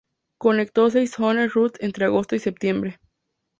Conectó 0.39 0.89
seis 0.89 1.19
home 1.19 1.47
runs 1.47 1.73
entre 1.79 2.05
agosto 2.05 2.35
y 2.35 2.39
septiembre. 2.39 2.99